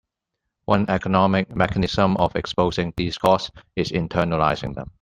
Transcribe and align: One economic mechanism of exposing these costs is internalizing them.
One 0.65 0.89
economic 0.89 1.55
mechanism 1.55 2.17
of 2.17 2.35
exposing 2.35 2.91
these 2.97 3.19
costs 3.19 3.51
is 3.75 3.91
internalizing 3.91 4.73
them. 4.73 4.89